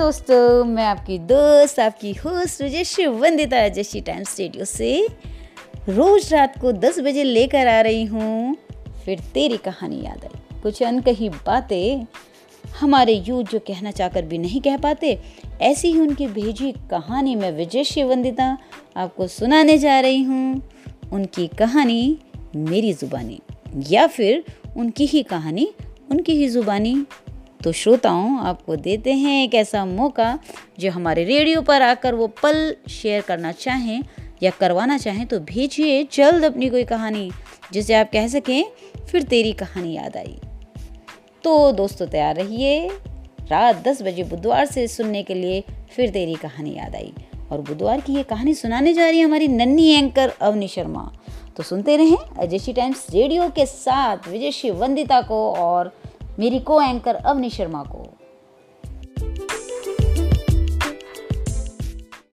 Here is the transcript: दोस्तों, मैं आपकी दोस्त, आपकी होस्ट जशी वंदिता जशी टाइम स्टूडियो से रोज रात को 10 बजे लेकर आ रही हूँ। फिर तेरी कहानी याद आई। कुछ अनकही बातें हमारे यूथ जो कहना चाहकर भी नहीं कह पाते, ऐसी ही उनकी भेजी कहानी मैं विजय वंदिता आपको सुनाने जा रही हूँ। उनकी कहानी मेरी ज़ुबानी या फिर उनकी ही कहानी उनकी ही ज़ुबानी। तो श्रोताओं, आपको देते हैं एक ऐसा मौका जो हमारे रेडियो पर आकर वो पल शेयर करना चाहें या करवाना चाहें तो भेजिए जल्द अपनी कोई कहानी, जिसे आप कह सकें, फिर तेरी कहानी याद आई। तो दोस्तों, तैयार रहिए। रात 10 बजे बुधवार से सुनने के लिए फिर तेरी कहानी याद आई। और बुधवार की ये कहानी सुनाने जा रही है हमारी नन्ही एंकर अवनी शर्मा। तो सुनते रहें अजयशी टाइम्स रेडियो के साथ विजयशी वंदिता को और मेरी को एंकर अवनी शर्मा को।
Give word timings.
दोस्तों, 0.00 0.64
मैं 0.64 0.84
आपकी 0.84 1.18
दोस्त, 1.18 1.78
आपकी 1.80 2.12
होस्ट 2.14 2.62
जशी 2.64 3.06
वंदिता 3.06 3.68
जशी 3.68 4.00
टाइम 4.00 4.22
स्टूडियो 4.24 4.64
से 4.64 5.06
रोज 5.88 6.32
रात 6.32 6.56
को 6.60 6.72
10 6.72 6.98
बजे 6.98 7.24
लेकर 7.24 7.66
आ 7.66 7.80
रही 7.80 8.04
हूँ। 8.04 8.56
फिर 9.04 9.20
तेरी 9.34 9.56
कहानी 9.56 10.00
याद 10.04 10.24
आई। 10.24 10.60
कुछ 10.62 10.82
अनकही 10.82 11.28
बातें 11.28 12.06
हमारे 12.80 13.14
यूथ 13.28 13.44
जो 13.44 13.58
कहना 13.58 13.90
चाहकर 13.90 14.24
भी 14.24 14.38
नहीं 14.38 14.60
कह 14.60 14.76
पाते, 14.76 15.18
ऐसी 15.60 15.92
ही 15.92 16.00
उनकी 16.00 16.26
भेजी 16.28 16.72
कहानी 16.90 17.34
मैं 17.36 17.52
विजय 17.52 18.04
वंदिता 18.04 18.56
आपको 18.96 19.26
सुनाने 19.26 19.78
जा 19.78 20.00
रही 20.00 20.22
हूँ। 20.22 20.62
उनकी 21.12 21.46
कहानी 21.58 22.18
मेरी 22.56 22.92
ज़ुबानी 22.92 23.40
या 23.88 24.06
फिर 24.06 24.44
उनकी 24.76 25.06
ही 25.06 25.22
कहानी 25.22 25.68
उनकी 26.10 26.32
ही 26.32 26.48
ज़ुबानी। 26.48 26.94
तो 27.64 27.72
श्रोताओं, 27.72 28.38
आपको 28.38 28.76
देते 28.76 29.12
हैं 29.12 29.44
एक 29.44 29.54
ऐसा 29.54 29.84
मौका 29.84 30.38
जो 30.78 30.90
हमारे 30.90 31.24
रेडियो 31.24 31.62
पर 31.62 31.82
आकर 31.82 32.14
वो 32.14 32.26
पल 32.26 32.76
शेयर 32.90 33.20
करना 33.20 33.52
चाहें 33.52 34.02
या 34.42 34.50
करवाना 34.50 34.98
चाहें 34.98 35.26
तो 35.26 35.38
भेजिए 35.40 36.02
जल्द 36.12 36.44
अपनी 36.44 36.68
कोई 36.68 36.84
कहानी, 36.84 37.30
जिसे 37.72 37.94
आप 37.94 38.10
कह 38.12 38.28
सकें, 38.28 38.64
फिर 39.10 39.22
तेरी 39.22 39.52
कहानी 39.52 39.92
याद 39.92 40.16
आई। 40.16 40.38
तो 41.44 41.72
दोस्तों, 41.72 42.06
तैयार 42.06 42.36
रहिए। 42.36 42.88
रात 43.50 43.82
10 43.88 44.02
बजे 44.02 44.24
बुधवार 44.24 44.66
से 44.66 44.86
सुनने 44.88 45.22
के 45.22 45.34
लिए 45.34 45.64
फिर 45.96 46.10
तेरी 46.10 46.34
कहानी 46.34 46.74
याद 46.76 46.96
आई। 46.96 47.12
और 47.50 47.60
बुधवार 47.60 48.00
की 48.00 48.14
ये 48.14 48.22
कहानी 48.22 48.54
सुनाने 48.54 48.92
जा 48.94 49.08
रही 49.08 49.18
है 49.18 49.24
हमारी 49.24 49.48
नन्ही 49.48 49.88
एंकर 49.90 50.32
अवनी 50.40 50.68
शर्मा। 50.68 51.10
तो 51.56 51.62
सुनते 51.62 51.96
रहें 51.96 52.16
अजयशी 52.16 52.72
टाइम्स 52.72 53.06
रेडियो 53.10 53.48
के 53.48 53.66
साथ 53.66 54.28
विजयशी 54.28 54.70
वंदिता 54.70 55.20
को 55.22 55.50
और 55.52 55.92
मेरी 56.40 56.58
को 56.58 56.82
एंकर 56.82 57.14
अवनी 57.14 57.50
शर्मा 57.50 57.82
को। 57.82 58.19